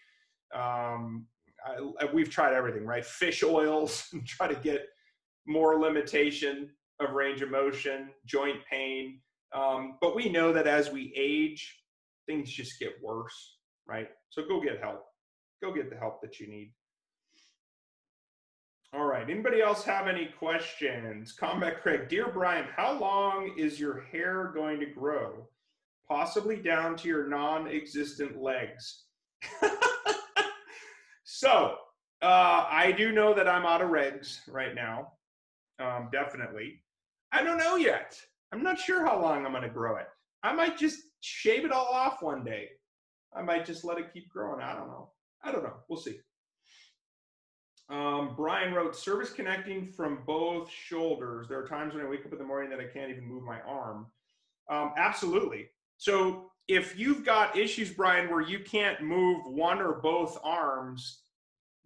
[0.53, 1.25] Um,
[1.65, 3.05] I, we've tried everything, right?
[3.05, 4.85] Fish oils, try to get
[5.47, 6.69] more limitation
[6.99, 9.19] of range of motion, joint pain.
[9.53, 11.81] Um, but we know that as we age,
[12.27, 14.07] things just get worse right?
[14.29, 15.03] So go get help.
[15.61, 16.71] Go get the help that you need.
[18.93, 19.29] All right.
[19.29, 21.33] Anybody else have any questions?
[21.33, 25.47] Combat Craig, dear Brian, how long is your hair going to grow?
[26.07, 29.05] Possibly down to your non-existent legs.
[31.31, 31.75] so
[32.23, 35.11] uh, I do know that I'm out of regs right now.
[35.77, 36.81] Um, definitely.
[37.31, 38.19] I don't know yet.
[38.51, 40.07] I'm not sure how long I'm going to grow it.
[40.41, 42.69] I might just shave it all off one day.
[43.31, 44.59] I might just let it keep growing.
[44.59, 45.11] I don't know.
[45.43, 45.75] I don't know.
[45.87, 46.17] We'll see.
[47.89, 51.47] Um, Brian wrote, service connecting from both shoulders.
[51.47, 53.43] There are times when I wake up in the morning that I can't even move
[53.43, 54.07] my arm.
[54.67, 55.67] Um, absolutely.
[55.97, 61.23] So if you've got issues, Brian, where you can't move one or both arms,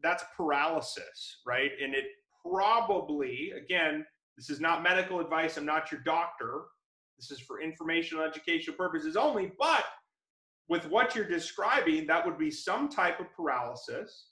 [0.04, 1.72] that's paralysis, right?
[1.82, 2.04] And it
[2.46, 4.06] probably, again,
[4.38, 5.56] this is not medical advice.
[5.56, 6.64] I'm not your doctor.
[7.18, 9.86] This is for informational educational purposes only, but
[10.68, 14.32] with what you're describing, that would be some type of paralysis,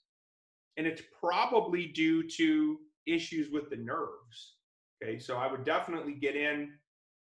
[0.75, 4.55] and it's probably due to issues with the nerves.
[5.01, 6.73] Okay, so I would definitely get in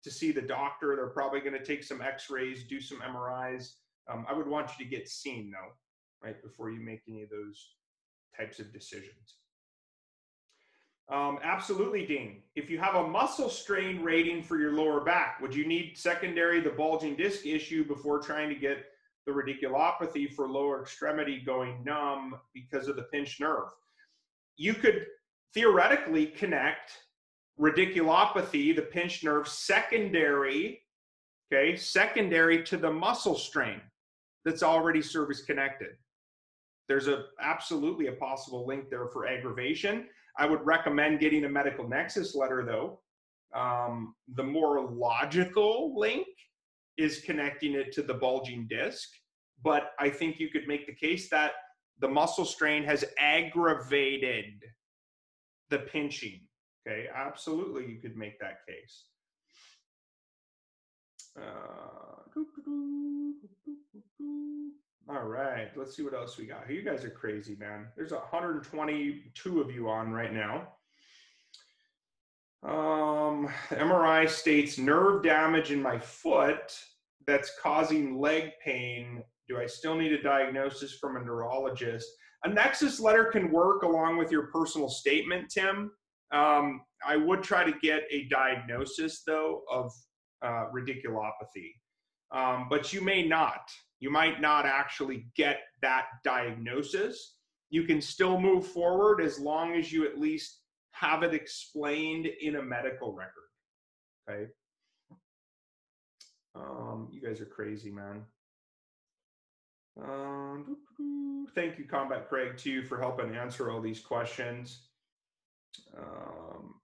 [0.04, 0.96] to see the doctor.
[0.96, 3.72] They're probably going to take some x rays, do some MRIs.
[4.10, 5.72] Um, I would want you to get seen though,
[6.26, 7.74] right, before you make any of those
[8.36, 9.36] types of decisions.
[11.10, 12.42] Um, absolutely, Dean.
[12.54, 16.60] If you have a muscle strain rating for your lower back, would you need secondary
[16.60, 18.84] the bulging disc issue before trying to get
[19.28, 23.68] the radiculopathy for lower extremity going numb because of the pinched nerve.
[24.56, 25.06] You could
[25.52, 26.92] theoretically connect
[27.60, 30.82] radiculopathy, the pinched nerve, secondary,
[31.52, 33.80] okay, secondary to the muscle strain
[34.44, 35.90] that's already service connected.
[36.88, 40.06] There's a absolutely a possible link there for aggravation.
[40.38, 43.00] I would recommend getting a medical nexus letter though.
[43.54, 46.26] Um, the more logical link
[46.96, 49.08] is connecting it to the bulging disc,
[49.62, 51.52] but I think you could make the case that
[52.00, 54.62] the muscle strain has aggravated
[55.70, 56.47] the pinching.
[56.88, 59.04] Okay, absolutely, you could make that case.
[61.36, 62.22] Uh,
[65.10, 66.70] all right, let's see what else we got.
[66.70, 67.88] You guys are crazy, man.
[67.94, 70.68] There's 122 of you on right now.
[72.62, 76.74] Um, MRI states nerve damage in my foot
[77.26, 79.22] that's causing leg pain.
[79.46, 82.08] Do I still need a diagnosis from a neurologist?
[82.44, 85.90] A nexus letter can work along with your personal statement, Tim.
[86.30, 89.92] Um, I would try to get a diagnosis, though, of
[90.42, 91.72] uh, radiculopathy,
[92.32, 93.62] um, but you may not
[94.00, 97.36] you might not actually get that diagnosis.
[97.70, 100.60] You can still move forward as long as you at least
[100.92, 103.32] have it explained in a medical record.
[104.30, 104.46] Okay.
[106.54, 108.22] Um, you guys are crazy, man.
[110.00, 110.76] Um,
[111.54, 114.87] thank you, Combat Craig, too, for helping answer all these questions.
[115.96, 116.74] Um,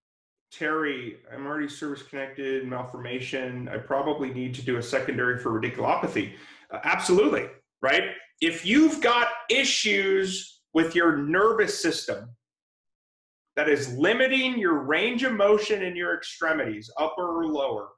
[0.52, 3.68] Terry, I'm already service connected, malformation.
[3.68, 6.34] I probably need to do a secondary for radiculopathy.
[6.70, 7.46] Uh, absolutely,
[7.82, 8.10] right?
[8.40, 12.30] If you've got issues with your nervous system
[13.56, 17.88] that is limiting your range of motion in your extremities, upper or lower,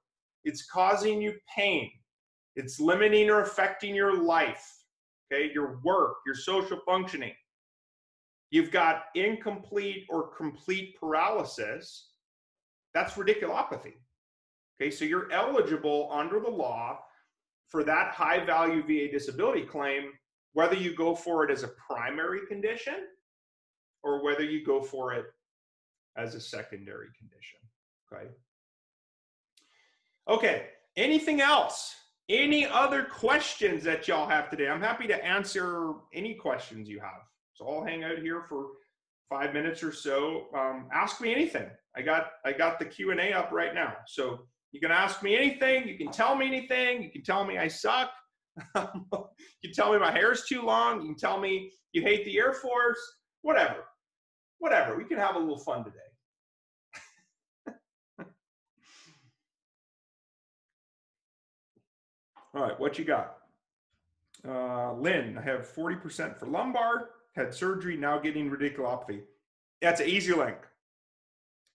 [0.44, 1.90] it's causing you pain,
[2.54, 4.64] it's limiting or affecting your life,
[5.32, 7.32] okay, your work, your social functioning.
[8.50, 12.10] You've got incomplete or complete paralysis.
[12.94, 13.94] That's radiculopathy.
[14.80, 16.98] Okay, so you're eligible under the law
[17.68, 20.12] for that high value VA disability claim,
[20.52, 23.06] whether you go for it as a primary condition
[24.02, 25.26] or whether you go for it
[26.16, 27.58] as a secondary condition.
[28.12, 28.30] Okay.
[30.28, 30.66] Okay.
[30.96, 31.94] Anything else?
[32.28, 34.68] Any other questions that y'all have today?
[34.68, 37.22] I'm happy to answer any questions you have.
[37.56, 38.66] So I'll hang out here for
[39.30, 40.48] five minutes or so.
[40.54, 41.68] Um, ask me anything.
[41.96, 43.94] I got I got the Q and A up right now.
[44.06, 44.40] So
[44.72, 45.88] you can ask me anything.
[45.88, 47.02] You can tell me anything.
[47.02, 48.10] You can tell me I suck.
[48.76, 48.92] you
[49.64, 51.00] can tell me my hair is too long.
[51.00, 53.00] You can tell me you hate the Air Force.
[53.40, 53.84] Whatever.
[54.58, 54.98] Whatever.
[54.98, 55.96] We can have a little fun today.
[62.54, 63.38] All right, what you got?
[64.46, 69.20] Uh, Lynn, I have 40% for lumbar, had surgery, now getting radiculopathy.
[69.82, 70.56] That's an easy link.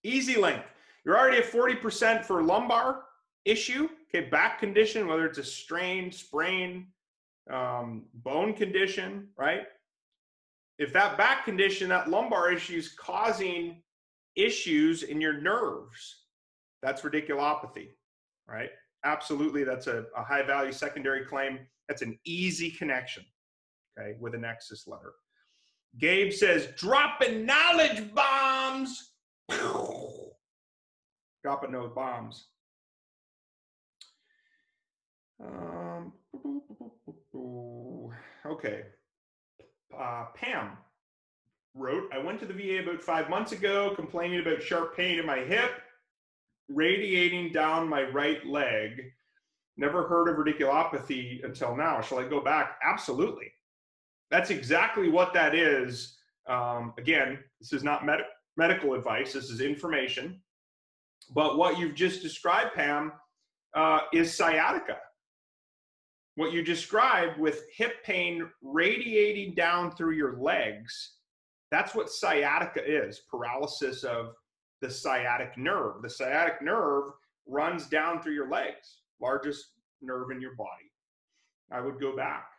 [0.03, 0.61] Easy link.
[1.05, 3.03] You're already at 40% for lumbar
[3.45, 6.87] issue, okay, back condition, whether it's a strain, sprain,
[7.51, 9.63] um, bone condition, right?
[10.77, 13.81] If that back condition, that lumbar issue is causing
[14.35, 16.23] issues in your nerves,
[16.81, 17.89] that's radiculopathy,
[18.47, 18.69] right?
[19.03, 21.59] Absolutely, that's a, a high value secondary claim.
[21.87, 23.25] That's an easy connection,
[23.99, 25.13] okay, with a nexus letter.
[25.99, 29.11] Gabe says, dropping knowledge bombs.
[31.43, 32.45] dropping those bombs.
[35.43, 36.13] Um,
[38.45, 38.83] okay.
[39.97, 40.77] Uh, Pam
[41.75, 45.25] wrote, I went to the VA about five months ago complaining about sharp pain in
[45.25, 45.71] my hip,
[46.69, 49.01] radiating down my right leg.
[49.77, 52.01] Never heard of radiculopathy until now.
[52.01, 52.77] Shall I go back?
[52.83, 53.51] Absolutely.
[54.31, 56.17] That's exactly what that is.
[56.47, 58.25] Um, again, this is not med-
[58.57, 60.41] medical advice, this is information.
[61.33, 63.11] But what you've just described, Pam,
[63.75, 64.97] uh, is sciatica.
[66.35, 71.17] What you described with hip pain radiating down through your legs,
[71.69, 74.33] that's what sciatica is paralysis of
[74.81, 76.01] the sciatic nerve.
[76.01, 77.11] The sciatic nerve
[77.47, 79.65] runs down through your legs, largest
[80.01, 80.91] nerve in your body.
[81.71, 82.50] I would go back.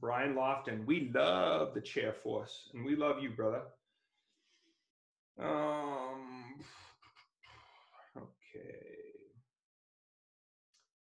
[0.00, 3.62] Brian Lofton, we love the chair force and we love you, brother.
[5.38, 6.54] Um,
[8.16, 8.80] okay.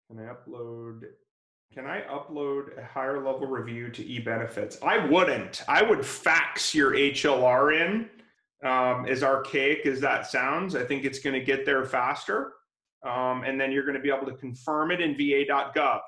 [0.09, 1.03] Can I upload?
[1.73, 4.83] Can I upload a higher level review to eBenefits?
[4.83, 5.63] I wouldn't.
[5.69, 8.11] I would fax your HLR in.
[8.69, 12.53] Um, as archaic as that sounds, I think it's going to get there faster.
[13.05, 16.01] Um, and then you're going to be able to confirm it in va.gov.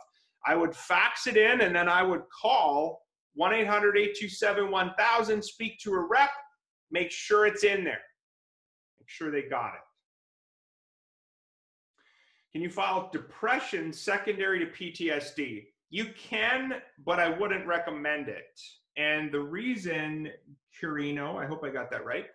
[0.47, 3.03] I would fax it in and then I would call
[3.35, 6.31] 1 800 827 1000, speak to a rep,
[6.91, 8.03] make sure it's in there.
[9.01, 9.81] Make sure they got it.
[12.53, 15.65] Can you file depression secondary to PTSD?
[15.91, 16.75] You can,
[17.05, 18.61] but I wouldn't recommend it.
[18.97, 20.31] And the reason,
[20.81, 22.27] Curino, I hope I got that right,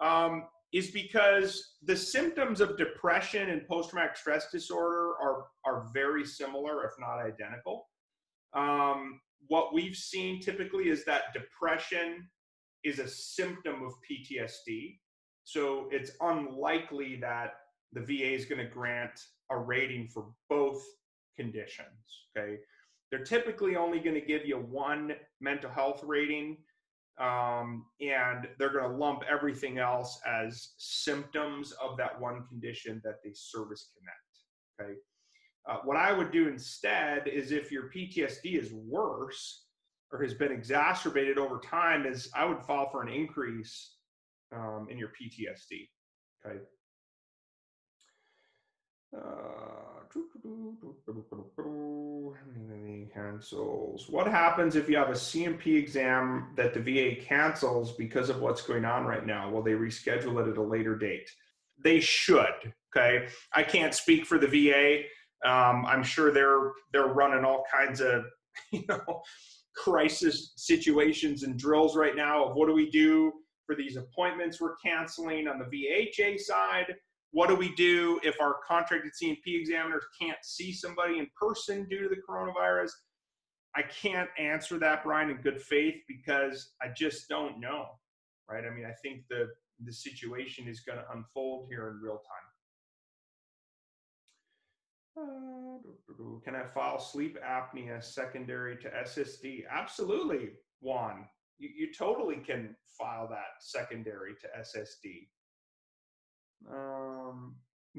[0.00, 6.84] um, is because the symptoms of depression and post-traumatic stress disorder are, are very similar,
[6.84, 7.86] if not identical.
[8.54, 12.28] Um, what we've seen typically is that depression
[12.84, 14.98] is a symptom of PTSD.
[15.44, 17.54] So it's unlikely that
[17.92, 19.18] the VA is going to grant
[19.50, 20.82] a rating for both
[21.36, 21.88] conditions.
[22.36, 22.56] Okay.
[23.10, 26.58] They're typically only going to give you one mental health rating,
[27.20, 33.16] um, and they're going to lump everything else as symptoms of that one condition that
[33.24, 34.90] they service connect.
[34.90, 34.98] Okay.
[35.68, 39.64] Uh, what I would do instead is if your PTSD is worse
[40.12, 43.96] or has been exacerbated over time, is I would file for an increase
[44.54, 45.88] um, in your PTSD.
[46.46, 46.60] Okay.
[49.16, 49.87] Uh,
[53.14, 54.08] cancels.
[54.08, 58.62] What happens if you have a C&P exam that the VA cancels because of what's
[58.62, 59.50] going on right now?
[59.50, 61.30] Will they reschedule it at a later date?
[61.82, 62.72] They should.
[62.96, 65.02] Okay, I can't speak for the VA.
[65.48, 68.24] Um, I'm sure they're they're running all kinds of
[68.72, 69.22] you know
[69.76, 73.32] crisis situations and drills right now of what do we do
[73.64, 76.96] for these appointments we're canceling on the VHA side
[77.32, 82.02] what do we do if our contracted C&P examiners can't see somebody in person due
[82.02, 82.90] to the coronavirus?
[83.76, 87.86] I can't answer that, Brian, in good faith because I just don't know,
[88.50, 88.64] right?
[88.64, 89.48] I mean, I think the
[89.84, 92.48] the situation is going to unfold here in real time.
[95.16, 95.78] Uh,
[96.44, 99.64] can I file sleep apnea secondary to SSD?
[99.70, 100.50] Absolutely,
[100.80, 101.26] Juan.
[101.58, 105.28] You, you totally can file that secondary to SSD.
[106.70, 107.56] Um,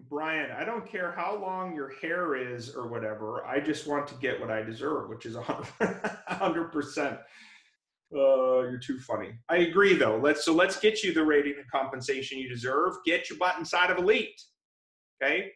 [0.09, 3.45] Brian, I don't care how long your hair is or whatever.
[3.45, 7.19] I just want to get what I deserve, which is 100%.
[8.11, 9.29] Uh, you're too funny.
[9.49, 10.17] I agree, though.
[10.17, 12.93] Let's so let's get you the rating and compensation you deserve.
[13.05, 14.41] Get your butt inside of Elite.
[15.21, 15.51] Okay,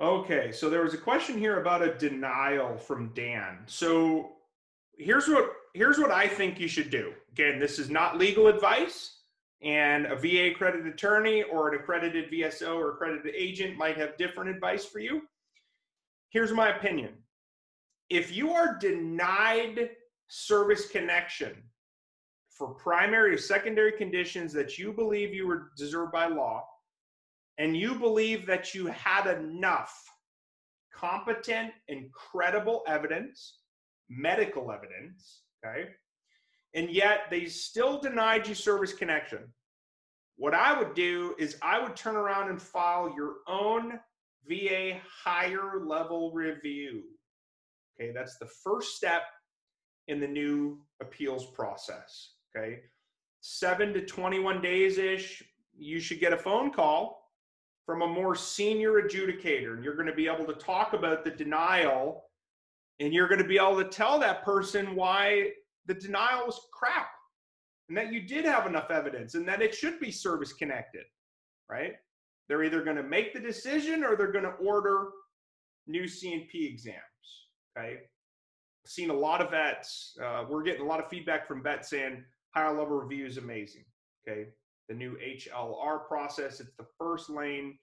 [0.00, 3.58] Okay, so there was a question here about a denial from Dan.
[3.66, 4.32] So
[4.98, 7.12] here's what here's what I think you should do.
[7.32, 9.18] Again, this is not legal advice,
[9.62, 14.50] and a VA accredited attorney or an accredited VSO or accredited agent might have different
[14.50, 15.22] advice for you.
[16.30, 17.12] Here's my opinion.
[18.10, 19.90] If you are denied
[20.26, 21.54] service connection
[22.50, 26.64] for primary or secondary conditions that you believe you were deserved by law,
[27.58, 30.02] and you believe that you had enough
[30.92, 33.58] competent and credible evidence,
[34.08, 35.88] medical evidence, okay,
[36.74, 39.40] and yet they still denied you service connection,
[40.36, 44.00] what I would do is I would turn around and file your own
[44.48, 47.02] VA higher level review.
[48.00, 49.22] Okay, that's the first step
[50.08, 52.32] in the new appeals process.
[52.56, 52.80] Okay,
[53.40, 55.42] seven to 21 days ish,
[55.76, 57.23] you should get a phone call
[57.86, 61.30] from a more senior adjudicator and you're going to be able to talk about the
[61.30, 62.24] denial
[63.00, 65.50] and you're going to be able to tell that person why
[65.86, 67.08] the denial was crap
[67.88, 71.04] and that you did have enough evidence and that it should be service connected
[71.70, 71.94] right?
[72.48, 75.08] They're either going to make the decision or they're going to order
[75.86, 76.98] new C&P exams
[77.76, 77.98] okay?
[78.86, 82.24] Seen a lot of vets uh, we're getting a lot of feedback from vets saying
[82.54, 83.84] higher level review is amazing
[84.26, 84.48] okay
[84.88, 86.60] the new HLR process.
[86.60, 87.78] It's the first lane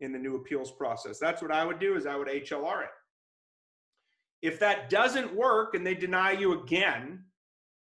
[0.00, 1.18] in the new appeals process.
[1.18, 2.90] That's what I would do is I would HLR it.
[4.42, 7.24] If that doesn't work and they deny you again,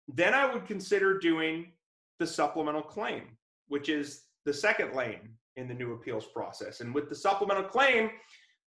[0.08, 1.72] then I would consider doing
[2.18, 3.36] the supplemental claim,
[3.68, 6.80] which is the second lane in the new appeals process.
[6.80, 8.10] And with the supplemental claim,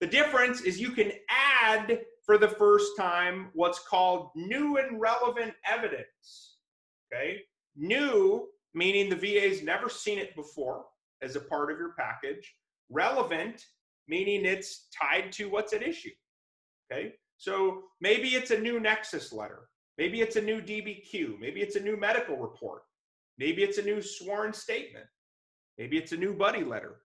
[0.00, 5.54] the difference is you can add for the first time what's called new and relevant
[5.68, 6.56] evidence.
[7.12, 7.40] Okay?
[7.76, 10.84] New meaning the VA's never seen it before
[11.22, 12.54] as a part of your package.
[12.90, 13.64] Relevant,
[14.08, 16.10] meaning it's tied to what's at issue.
[16.90, 19.68] Okay, so maybe it's a new Nexus letter.
[19.98, 21.38] Maybe it's a new DBQ.
[21.38, 22.82] Maybe it's a new medical report.
[23.38, 25.06] Maybe it's a new sworn statement.
[25.78, 27.02] Maybe it's a new buddy letter.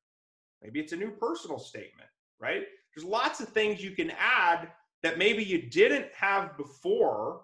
[0.61, 2.09] Maybe it's a new personal statement,
[2.39, 2.63] right?
[2.95, 4.69] There's lots of things you can add
[5.03, 7.41] that maybe you didn't have before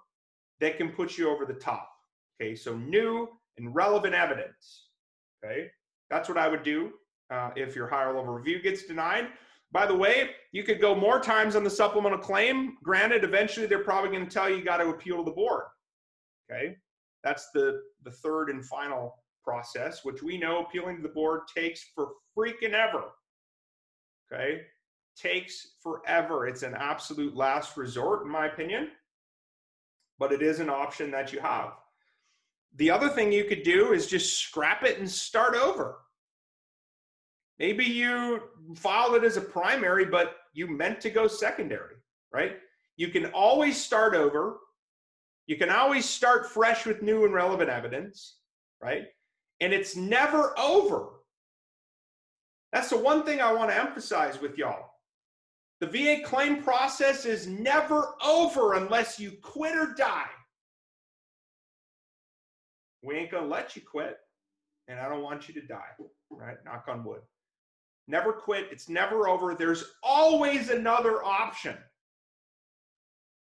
[0.59, 1.89] that can put you over the top.
[2.41, 3.27] Okay, so new
[3.57, 4.87] and relevant evidence.
[5.43, 5.69] Okay,
[6.09, 6.91] that's what I would do
[7.31, 9.27] uh, if your higher level review gets denied.
[9.71, 12.77] By the way, you could go more times on the supplemental claim.
[12.83, 15.63] Granted, eventually they're probably going to tell you you got to appeal to the board.
[16.49, 16.75] Okay,
[17.23, 21.83] that's the the third and final process, which we know appealing to the board takes
[21.95, 23.05] for freaking ever.
[24.31, 24.61] Okay,
[25.15, 26.47] takes forever.
[26.47, 28.89] It's an absolute last resort, in my opinion,
[30.19, 31.71] but it is an option that you have.
[32.75, 35.97] The other thing you could do is just scrap it and start over.
[37.59, 38.41] Maybe you
[38.75, 41.95] filed it as a primary, but you meant to go secondary,
[42.33, 42.57] right?
[42.97, 44.57] You can always start over.
[45.47, 48.37] You can always start fresh with new and relevant evidence,
[48.81, 49.03] right?
[49.59, 51.09] And it's never over.
[52.71, 54.91] That's the one thing I want to emphasize with y'all.
[55.81, 60.29] The VA claim process is never over unless you quit or die.
[63.01, 64.17] We ain't going to let you quit,
[64.87, 65.89] and I don't want you to die,
[66.29, 66.57] right?
[66.65, 67.21] Knock on wood.
[68.07, 68.67] Never quit.
[68.71, 69.55] It's never over.
[69.55, 71.77] There's always another option.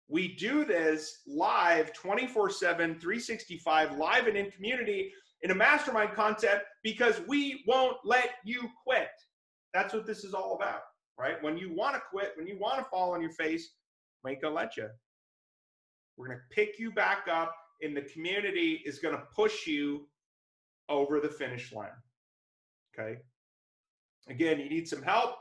[0.07, 6.65] We do this live 24 7, 365, live and in community in a mastermind concept
[6.83, 9.09] because we won't let you quit.
[9.73, 10.81] That's what this is all about
[11.17, 11.41] right?
[11.41, 13.71] When you want to quit, when you want to fall on your face,
[14.23, 14.87] we ain't gonna let you.
[16.17, 20.07] We're gonna pick you back up, and the community is gonna push you
[20.89, 21.89] over the finish line.
[22.93, 23.19] Okay.
[24.27, 25.35] Again, you need some help.